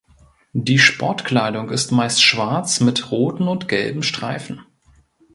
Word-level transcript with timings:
Die 0.53 0.79
Sportkleidung 0.79 1.69
ist 1.69 1.91
meist 1.91 2.23
schwarz 2.23 2.79
mit 2.81 3.11
roten 3.11 3.47
und 3.47 3.67
gelben 3.67 4.01
Streifen. 4.01 4.65